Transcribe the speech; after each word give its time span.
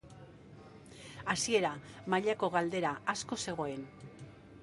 Hasiera 1.33 1.73
mailako 2.13 2.51
galdera 2.57 2.93
asko 3.15 3.41
zegoen. 3.49 3.87